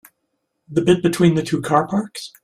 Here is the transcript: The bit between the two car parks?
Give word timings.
The 0.67 0.81
bit 0.81 1.03
between 1.03 1.35
the 1.35 1.43
two 1.43 1.61
car 1.61 1.87
parks? 1.87 2.31